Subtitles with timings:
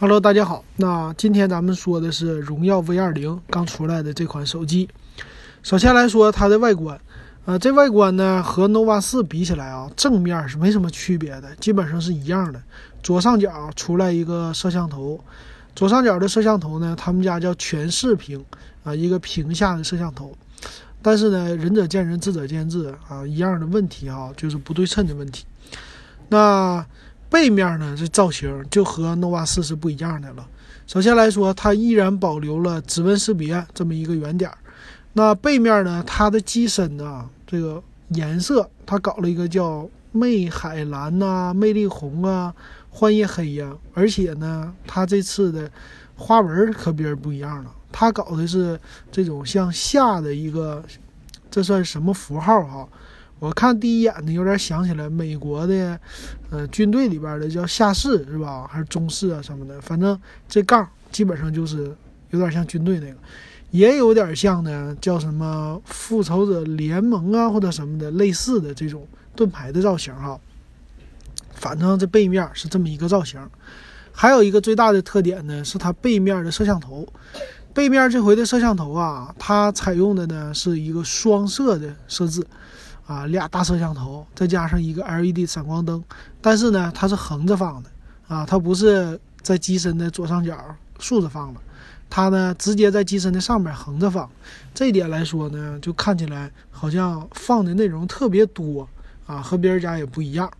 [0.00, 0.64] Hello，大家好。
[0.76, 4.88] 那今天咱们说的是荣耀 V 二零刚出来的这款手机。
[5.64, 6.96] 首先来说它的外观，
[7.46, 12.62] 呃，这外观呢和 nova 四比起来啊，正面是没什么区别的，基本上是一样的。
[13.02, 15.18] 左上角出来一个摄像头，
[15.74, 18.44] 左上角的摄像头呢，他们家叫全视屏
[18.84, 20.32] 啊，一个屏下的摄像头。
[21.02, 25.44] 但是呢，仁者见仁，智者见智啊，一样的问题哈，就是不对称的问题。
[26.28, 26.86] 那
[27.30, 30.46] 背面呢，这造型就和 nova 四是不一样的了。
[30.86, 34.50] 首先来说，它依然保留了指纹识别这么一个原点。
[35.12, 42.54] 那背面呢，它的机身呢，这个颜色它搞了一个叫魅海蓝呐、魅力红啊、
[42.88, 43.70] 幻夜黑呀。
[43.92, 45.70] 而且呢，它这次的
[46.16, 48.80] 花纹和别人不一样了，它搞的是
[49.12, 50.82] 这种向下的一个，
[51.50, 52.88] 这算什么符号哈？
[53.38, 55.98] 我看第一眼呢，有点想起来美国的，
[56.50, 58.66] 呃，军队里边的叫下士是吧？
[58.68, 59.80] 还是中士啊什么的？
[59.80, 61.94] 反正这杠基本上就是
[62.30, 63.16] 有点像军队那个，
[63.70, 70.38] 也有点像呢，叫什么复仇者联盟啊或者什么的类似的这种盾牌的造型哈。
[71.52, 73.40] 反正这背面是这么一个造型。
[74.12, 77.06] 还有一个最大的特点呢，是它背面的摄像头。
[77.72, 82.44] 背面这回的摄像头啊，它采用的呢是一个双摄的设置。
[83.08, 86.04] 啊，俩大摄像头，再加上一个 LED 闪光灯，
[86.42, 87.90] 但是呢，它是横着放的
[88.28, 90.54] 啊，它不是在机身的左上角
[90.98, 91.60] 竖着放的，
[92.10, 94.28] 它呢直接在机身的上面横着放。
[94.74, 98.86] 这一点来说呢，就看起来好像放的内容特别多
[99.26, 100.52] 啊，和别人家也不一样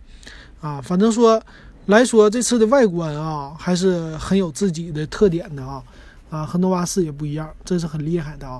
[0.59, 0.81] 啊。
[0.81, 1.39] 反正说
[1.85, 5.83] 来说，这次的外观啊，还是很有自己的特点的啊
[6.31, 8.59] 啊，和 nova 四也不一样，这是很厉害的啊。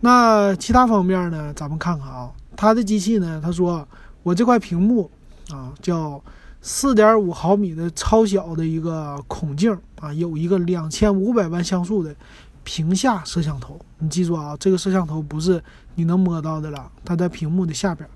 [0.00, 2.30] 那其他方面呢，咱们看看啊。
[2.60, 3.40] 它的机器呢？
[3.42, 3.88] 他说
[4.22, 5.10] 我这块屏幕
[5.50, 6.22] 啊，叫
[6.60, 12.14] 四点五毫米的超小的一个孔径啊，有一个两千五百万像素的
[12.62, 13.80] 屏下摄像头。
[13.96, 18.06] 你记住啊，这个摄像头不是你能摸到的了，它在屏幕的下边。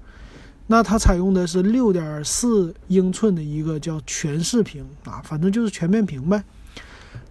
[0.66, 6.44] 那它采用的是六点四英寸的一个叫全视屏啊，反正就是全面屏呗。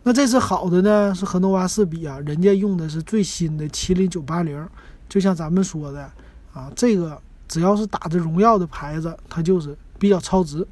[0.02, 4.68] 那这次好的呢，是和 nova 四比啊，人家用的是最新的麒麟九八零，
[5.08, 6.10] 就像咱们说的。
[6.54, 10.66] 啊，这个只要是打着荣耀的牌子，它就是比较超值。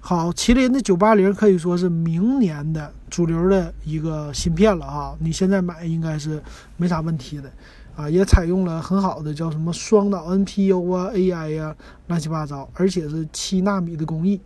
[0.00, 6.42] 好，麒麟的九八零可以说是明年的主流的一个芯片了哈，你现在买应该是
[6.76, 7.52] 没啥问题的
[7.94, 11.76] 啊，也采用了很好的叫什么双脑 NPU 啊、AI 呀，
[12.06, 14.40] 乱七八糟，而且是七纳米的工艺，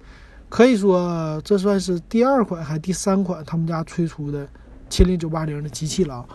[0.49, 4.49] 可以说这算是第二款还第三款他们家推出的
[4.91, 6.27] 麒麟九八零的机器了啊。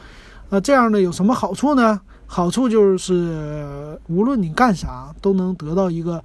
[0.49, 1.99] 那这样呢有什么好处呢？
[2.29, 6.21] 好处就是，无论你干啥，都能得到一个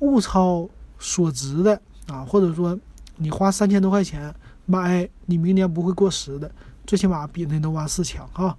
[0.00, 0.68] 物超
[0.98, 2.78] 所值的啊，或者说
[3.16, 4.34] 你花三千多块钱
[4.66, 6.50] 买，你明年不会过时的，
[6.86, 8.54] 最起码比那 nova 四强啊。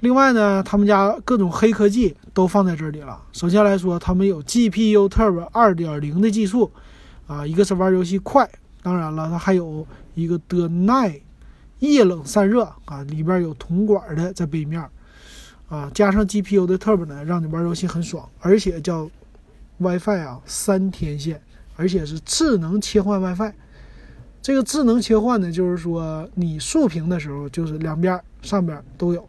[0.00, 3.20] 另外呢，他们家各种黑科技都放在这里了。
[3.32, 6.70] 首先来说，他们有 GPU Turbo 二点零的技术
[7.26, 8.48] 啊，一个是玩游戏快，
[8.82, 11.20] 当然了，它还有一个的耐
[11.90, 14.86] 液冷散热啊，里边有铜管的在背面。
[15.68, 19.10] 啊，加上 GPU 的 Turbo 呢，让你玩游戏很爽，而且叫
[19.78, 21.40] WiFi 啊，三天线，
[21.76, 23.52] 而且是智能切换 WiFi。
[24.42, 29.22] 这个智能切换呢，就是说你竖屏的时候，就是两边上边都有；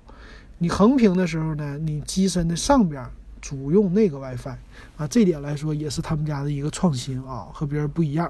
[0.57, 3.01] 你横屏的时候呢，你机身的上边
[3.39, 4.57] 主用那个 WiFi。
[4.97, 8.29] 啊，这点来说也是他们家的一个创新啊，和别人不一样。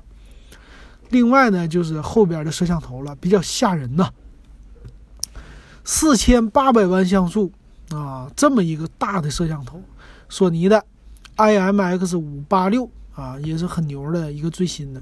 [1.13, 4.09] 另外呢，就是后边的摄像头了，比较吓人呐，
[5.85, 7.51] 四千八百万像素。
[7.89, 9.79] 啊，这么一个大的摄像头，
[10.27, 10.83] 索尼的
[11.37, 15.01] IMX 五八六啊，也是很牛的一个最新的。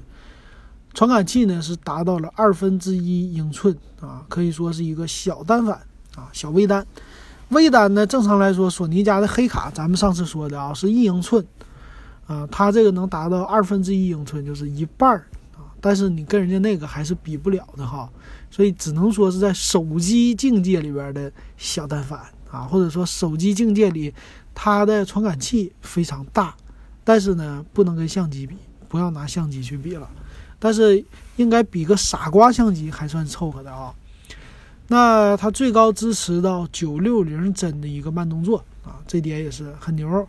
[0.92, 5.74] 传感器呢是达到了二分之一英寸啊，可以说是一个小单反
[6.16, 6.86] 啊，小微单。
[7.48, 11.42] 微单呢，正常来说，索尼家的黑卡，咱们上次说的啊，是一英寸
[12.26, 15.24] 啊，它这个能达到二分之一英寸，就是一半儿。
[15.82, 18.10] 但是你跟人家那个还是比不了的哈，
[18.50, 22.18] 所以只能说是在手机境界里边的小单反。
[22.52, 24.12] 啊，或者说手机境界里，
[24.54, 26.54] 它的传感器非常大，
[27.02, 28.54] 但是呢，不能跟相机比，
[28.90, 30.06] 不要拿相机去比了，
[30.58, 31.02] 但是
[31.36, 33.94] 应该比个傻瓜相机还算凑合的啊。
[34.88, 40.28] 那它最高支持到九六零帧的一个慢动作啊，这点也是很牛。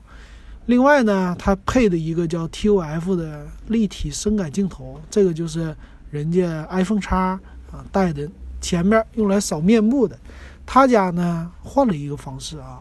[0.65, 5.75] 另外呢，它配的一个叫 TOF 的立体深感镜头，这个就是
[6.09, 7.39] 人家 iPhone 叉
[7.71, 8.29] 啊带的，
[8.61, 10.17] 前面用来扫面部的。
[10.65, 12.79] 他家呢换了一个方式啊，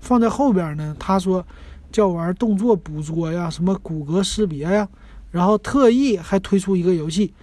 [0.00, 0.94] 放在后边呢。
[0.96, 1.44] 他说
[1.90, 4.88] 叫玩动作捕捉呀，什么骨骼识别呀，
[5.32, 7.34] 然后特意还推出一个游戏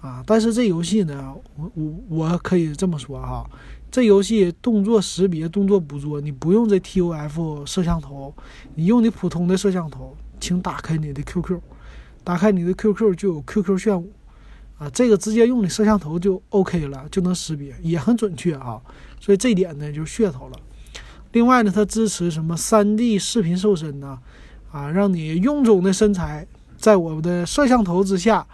[0.00, 0.22] 啊。
[0.24, 3.44] 但是这游戏呢，我我我可以这么说哈，
[3.90, 8.32] 这游戏动作识别、动作捕捉，你不用这 TOF 摄像头，
[8.74, 11.58] 你用你普通的摄像头，请打开你的 QQ，
[12.22, 14.12] 打开你的 QQ 就有 QQ 炫舞
[14.78, 18.80] 啊，这个直接用你摄像头就 OK 了，就能识别，也很准确啊。
[19.18, 20.58] 所以这点呢就是噱头了。
[21.32, 24.18] 另外呢，它支持什么 3D 视频瘦身呢？
[24.70, 26.46] 啊，让你臃肿的身材
[26.76, 28.46] 在我们的摄像头之下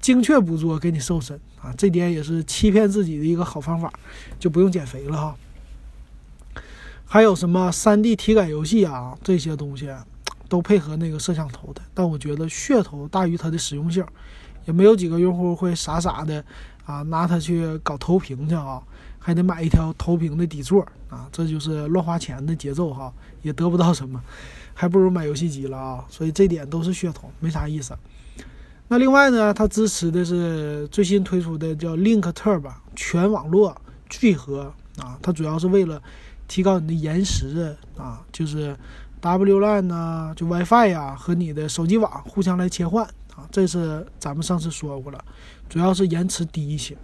[0.00, 1.74] 精确捕捉，给你瘦身啊！
[1.76, 3.92] 这点也是欺骗自己的一个好方法，
[4.38, 5.36] 就不用减肥了哈。
[7.04, 9.88] 还有什么 3D 体感游戏啊，这些东西
[10.48, 14.04] 都配合那个摄像头的，但我觉得噱头大于它的实用性，
[14.64, 16.44] 也没有几个用户会傻傻的
[16.84, 18.82] 啊拿它去搞投屏去啊，
[19.18, 23.12] 还得买一条投屏的底座啊，这就是乱花钱的节奏哈，
[23.42, 24.22] 也得不到什么。
[24.78, 27.96] 还不如买游戏机了啊，所以这点都是噱头，没啥意思。
[28.88, 33.76] 那另外呢，它支持的是最新推出的叫 Link Turbo 全网络
[34.08, 36.00] 聚合啊，它主要是为了
[36.46, 38.76] 提高你的延时啊，就是
[39.20, 43.04] WLAN 呐，就 WiFi 呀和你的手机网互相来切换
[43.34, 45.24] 啊，这是咱们上次说过了，
[45.68, 46.96] 主要是延迟低一些。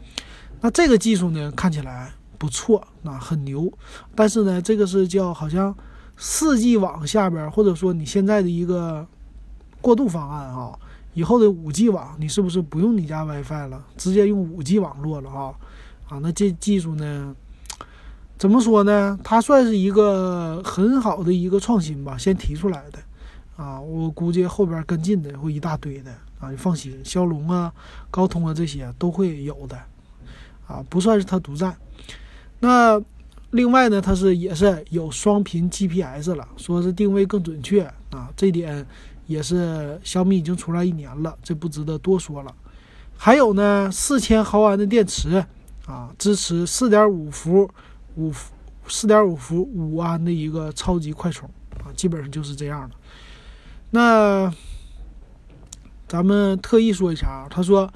[0.60, 3.72] 那这个技术呢，看起来不错，啊，很牛，
[4.14, 5.74] 但是呢，这个是叫好像。
[6.18, 9.04] 四 G 网下边，或者说你现在的一个
[9.80, 10.78] 过渡方案啊，
[11.14, 15.54] 以后的五 G 网，你是不是不用你家 WiFi 了，直接用五 G 网络了啊？
[16.08, 17.34] 啊，那这技术呢，
[18.38, 19.18] 怎么说呢？
[19.22, 22.98] 它算是一个很好的一个创新吧，先提出来的
[23.56, 23.80] 啊。
[23.80, 26.10] 我估计后边跟进的会一大堆的
[26.40, 27.72] 啊，你放心，骁龙啊、
[28.10, 29.78] 高通啊这些都会有的
[30.66, 31.76] 啊，不算是它独占。
[32.60, 33.02] 那。
[33.52, 38.86] 另外呢，它是也是有双频 GPS 了，说是定位更准确啊，这点
[39.32, 42.54] 也是小米已经出来一年了，这不值得多说了。
[43.16, 45.44] 还有呢，四千毫安的电池
[45.86, 47.68] 啊，支持四点五伏
[48.16, 48.32] 五
[48.86, 51.48] 四点五伏五安的一个超级快充
[51.78, 52.94] 啊，基本上就是这样的。
[53.90, 54.52] 那
[56.06, 57.92] 咱们特意说一下啊，他说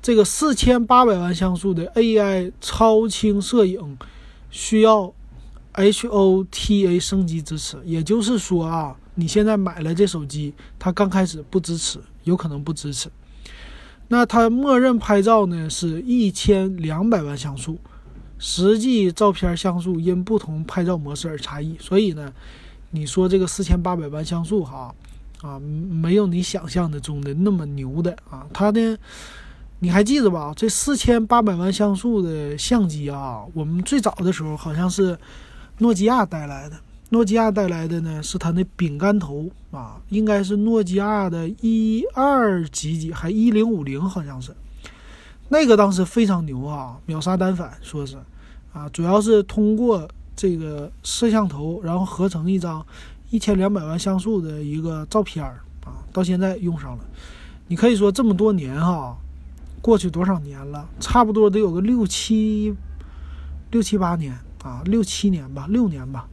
[0.00, 3.98] 这个四千八百万像素的 AI 超清摄影。
[4.52, 5.14] 需要
[5.74, 13.08] HOTA 升级支持，也就是说啊，你现在买了这手机，它刚开始不支持，有可能不支持。
[14.08, 17.78] 那它默认拍照呢是一千两百万像素，
[18.38, 21.76] 实际照片像素因不同拍照模式而差异。
[21.78, 22.32] 所以呢，
[22.90, 24.94] 你说这个四千八百万像素哈
[25.42, 28.96] 啊，没有你想象的中的那么牛的啊，它呢。
[29.82, 30.52] 你还记得吧？
[30.54, 35.18] 这四千八百万像素的相机啊，我们最早的时候好像是
[35.80, 36.76] 诺基亚带来的。
[37.08, 44.54] 诺基亚带来的呢是它那饼干头啊，应该是诺基亚的一二几几还一零五零，好像是
[45.48, 48.16] 那个当时非常牛啊，秒杀单反，说是
[48.72, 52.86] 啊，主要是通过这个摄像头，然后合成一张
[53.30, 57.04] 一千两百万像素的一个照片儿啊，到现在用上了。
[57.66, 59.16] 你可以说这么多年哈。
[59.82, 60.86] 过去多少年了？
[61.00, 62.74] 差不多得有个六七、
[63.70, 66.28] 六七八年啊，六七年吧，六年吧。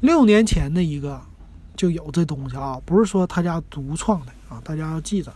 [0.00, 1.20] 六年前的一个
[1.76, 5.32] 就有这东西啊，不是说他家独创的啊，大家要记着。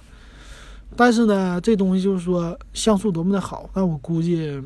[0.96, 4.62] 但是呢，这东西就是说像素多么的好，但我估计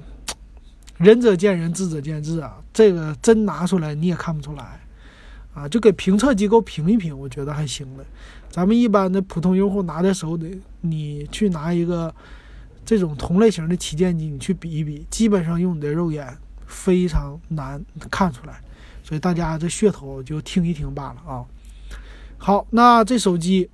[0.96, 2.56] 仁者见仁，智者见智啊。
[2.72, 4.80] 这个真拿出来你也看不出来
[5.54, 8.04] 啊，就给评测机构评一评，我觉得还行的。
[8.50, 12.14] 咱们一般的普通用户拿在手里，你去拿一个。
[12.88, 16.24] 这种同类型的旗舰机，你去比一比，基本上用你的肉眼
[16.66, 18.60] 非常难看出来，
[19.02, 21.44] 所以大家这噱头就听一听罢了啊。
[22.38, 23.70] 好，那这手机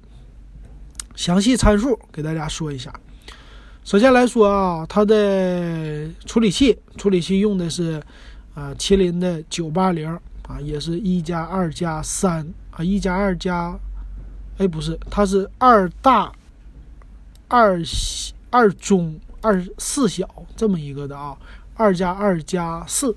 [1.15, 2.93] 详细参数给大家说一下。
[3.85, 8.03] 首先来说啊，它的处理器，处理器用的是
[8.55, 10.09] 啊麒麟的九八零
[10.47, 13.79] 啊，也是一加二加三啊，一加二加，
[14.59, 16.33] 哎不是，它是二大
[17.49, 17.83] 二。
[18.55, 21.35] 二中二四小这么一个的啊，
[21.75, 23.15] 二加二加四，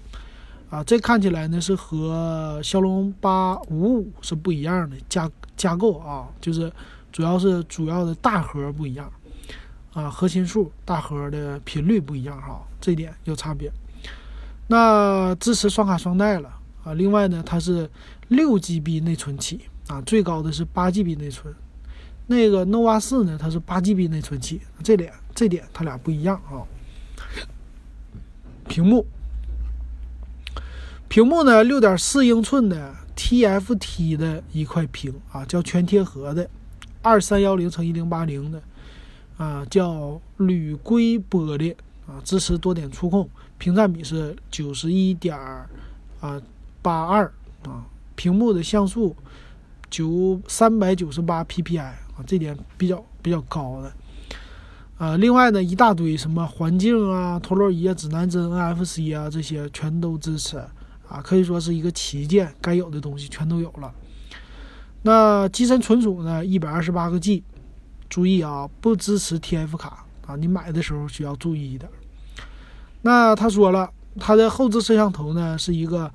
[0.70, 6.72] 啊，这看起来呢是和骁龙八五五是不一样的架架构啊，就是
[7.12, 9.12] 主要是主要的大核不一样，
[9.94, 13.72] 啊，核心数大核的频率不一样哈，这点有差别。
[14.68, 16.50] 那支持双卡双待了
[16.84, 17.90] 啊，另外呢它是
[18.30, 21.54] 六 GB 内存起啊，最高的是八 GB 内存。
[22.28, 26.66] 那个 nova 四呢，它是八 GB 内存器，这点这点它俩不一样啊。
[28.76, 29.06] 屏幕，
[31.08, 36.50] 屏幕呢，六点四英寸的 TFT 的一块屏啊，叫全贴合的，
[37.02, 38.62] 二三幺零乘一零八零的，
[39.38, 41.74] 啊，叫铝硅玻璃
[42.06, 45.40] 啊，支持多点触控，屏占比是九十一点
[46.20, 46.42] 啊
[46.82, 47.32] 八二
[47.64, 47.86] 啊，
[48.18, 49.16] 屏幕的像素
[49.90, 51.96] 九三百九十八 PPI 啊，
[52.28, 53.94] 这点比较比较高的。
[54.98, 63.94] 啊，另外呢，一大堆什么环境啊、陀螺仪啊、指南针、NFC 啊，这些全都支持啊，可以说是一个旗舰，该有的东西全都有了。
[65.02, 67.44] 那机身存储呢，一百二十八个 G，
[68.10, 71.92] 注意啊，不支持 TF 卡啊，你买的时候需要注意一点。
[73.02, 76.10] 那他说了，它的后置摄像头呢是一个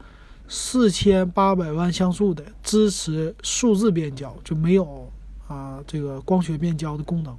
[0.49, 5.13] 四千八百万像素的，支持数字变焦，就没有
[5.47, 7.37] 啊这个光学变焦的功能。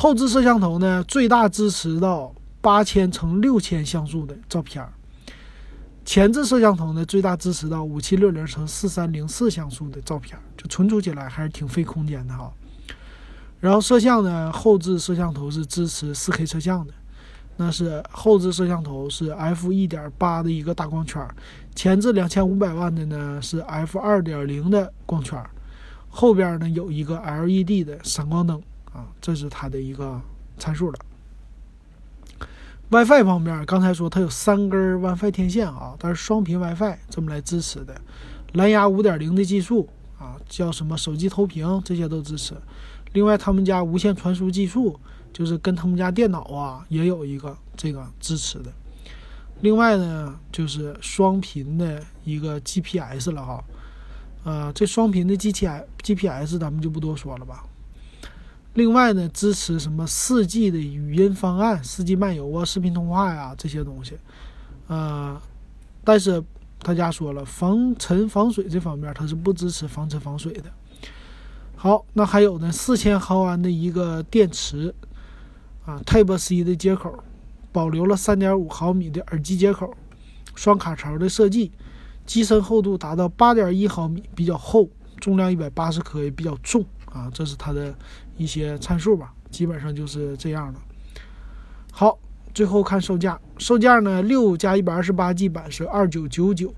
[0.00, 4.88] 后置摄像头呢，最大支持到八千乘六千像素的照片儿；
[6.04, 12.48] 前置摄像头呢，最大支持到五七六零乘四三零四像素的照片儿，就存储起来还是挺费空间的哈。
[13.58, 16.94] 然后摄像呢，后置摄像头是支持四 K 摄像的，
[17.56, 21.28] 那是后置摄像头是 f 一点八的一个大光圈，
[21.74, 25.44] 前置两千五百万的呢是 f 二点零的光圈，
[26.08, 28.62] 后边呢有一个 LED 的闪光灯。
[28.98, 30.20] 啊，这是它的一个
[30.58, 30.98] 参数了。
[32.90, 38.00] WiFi 方面，刚才说它有三根 WiFi 天线啊，它是双频 WiFi 这么来支持的。
[38.54, 39.88] 蓝牙5.0的技术
[40.18, 42.54] 啊，叫什么手机投屏这些都支持。
[43.12, 44.98] 另外，他们家无线传输技术
[45.32, 48.72] 就是跟他们家电脑啊也有一个这个支持的。
[49.60, 53.64] 另外呢，就是双频的一个 GPS 了哈。
[54.44, 57.64] 呃，这双频的 GTS GPS 咱们就不多说了吧。
[58.78, 64.16] 另外呢，支持什么四 G 的语音方案、四 G 漫游啊、视频通话呀这些东西，
[64.86, 65.36] 呃，
[66.04, 66.40] 但是
[66.78, 70.70] 他家说了，防尘防水这方面它是不支持防尘防水的。
[71.74, 74.94] 好，那还有呢，四千毫安的一个电池
[75.84, 77.12] 啊，Type C 的接口，
[77.72, 79.92] 保留了三点五毫米的耳机接口，
[80.54, 81.72] 双卡槽的设计，
[82.24, 86.84] 机身厚度达到八点一毫米，比较厚，重量一百八十克也比较重。
[87.12, 87.94] 啊，这是它的
[88.36, 90.78] 一些参数吧，基本上就是这样的。
[91.90, 92.18] 好，
[92.54, 96.72] 最后看售价，售价呢，六加一百二十八 G 版是二九九九，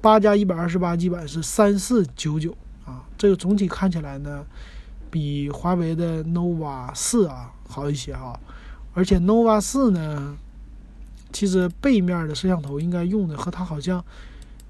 [0.00, 3.04] 八加一百二十八 G 版是三四九九啊。
[3.18, 4.44] 这个总体看起来呢，
[5.10, 8.38] 比华为的 nova 四啊好一些哈。
[8.94, 10.36] 而且 nova 四呢，
[11.32, 14.02] 其实背面的摄像头应该用的和它好像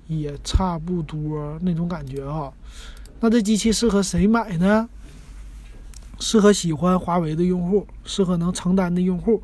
[0.06, 2.52] 也差不多那种感觉哈。
[3.20, 4.88] 那这机器适合谁买呢？
[6.22, 9.42] 适合喜欢华为的用户，适合能承担的用户。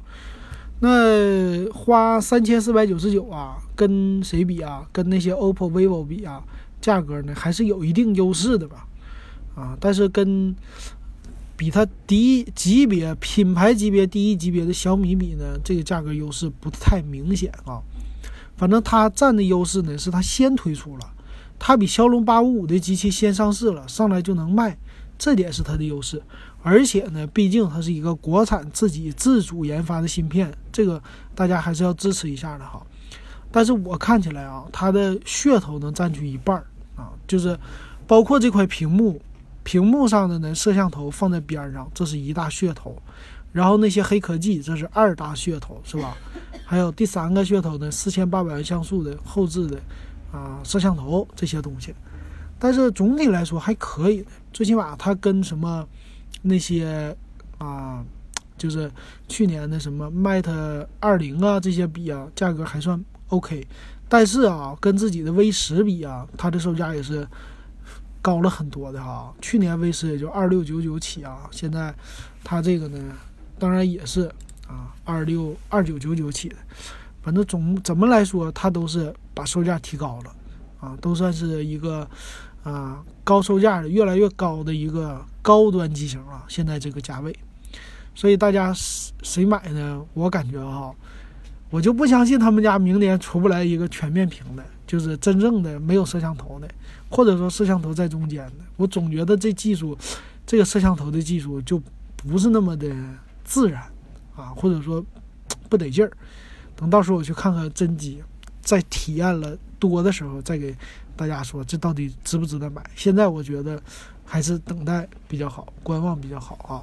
[0.78, 4.86] 那花三千四百九十九啊，跟谁比啊？
[4.92, 6.40] 跟那些 OPPO、vivo 比啊，
[6.80, 8.86] 价格呢还是有一定优势的吧？
[9.56, 10.54] 啊，但是跟
[11.56, 17.82] 比它低级别、品牌级别低一级别的小米比呢，这个价格优势不太明显啊。
[18.56, 21.10] 反正它占的优势呢，是它先推出了，
[21.58, 24.78] 它比骁龙八五五的机器先上市了，上来就能卖，
[25.18, 26.22] 这点是它的优势。
[26.62, 31.02] 而且呢，毕竟它是一个国产自己自主研发的芯片，这个
[31.34, 32.80] 大家还是要支持一下的哈。
[33.50, 37.58] 但是我看起来啊，它的噱头能占据一半儿啊，就是
[38.06, 39.20] 包括这块屏幕，
[39.62, 43.00] 屏幕上的呢摄像头放在边上，这是一大噱头。
[43.50, 46.14] 然后那些黑科技，这是二大噱头，是吧？
[46.66, 49.80] 还有第三个噱头呢，四千八百万像素的后置的
[50.30, 51.94] 啊摄像头这些东西。
[52.58, 55.86] 但是总体来说还可以，最起码它跟什么。
[56.42, 57.14] 那些
[57.58, 58.02] 啊，
[58.56, 58.88] 就是
[59.26, 63.66] 去年的什么 Mate 二零啊，这些比啊，价格还算 OK。
[64.08, 67.26] 但是啊，跟自己的 V 十比啊，它的售价也是
[68.22, 69.34] 高了很多的哈。
[69.42, 71.92] 去年 V 十也就二六九九起啊，现在
[72.44, 73.12] 它这个呢，
[73.58, 74.30] 当然也是
[74.68, 76.56] 啊，二六二九九九起的。
[77.20, 80.32] 反正总怎么来说，它都是把售价提高了
[80.78, 82.08] 啊，都算是一个。
[82.68, 87.34] 啊，高售价的越来越高的一个高端机型了，现在这个价位，
[88.14, 90.04] 所以大家谁买呢？
[90.12, 90.94] 我感觉哈，
[91.70, 96.68] 我就不相信他们家明年出不来一个全面屏的，就是真正的没有摄像头的，
[97.08, 98.64] 或者说摄像头在中间的。
[98.76, 99.96] 我总觉得这技术，
[100.46, 101.80] 这个摄像头的技术就
[102.16, 102.94] 不是那么的
[103.44, 103.82] 自然
[104.36, 105.02] 啊，或者说
[105.70, 106.12] 不得劲儿。
[106.76, 108.22] 等到时候我去看看真机，
[108.60, 110.76] 在体验了多的时候再给。
[111.18, 112.80] 大家说这到底值不值得买？
[112.94, 113.82] 现在我觉得
[114.24, 116.78] 还是等待比较好，观望比较好啊。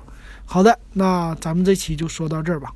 [0.45, 2.73] 好的，那咱们这期就说到这儿吧。